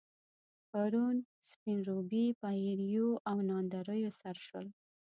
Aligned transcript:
پرون، 0.69 1.15
سپين 1.49 1.77
روبي 1.89 2.25
په 2.39 2.47
ايريو 2.61 3.07
او 3.29 3.37
ناندريو 3.49 4.09
سر 4.21 4.35
شول. 4.47 4.67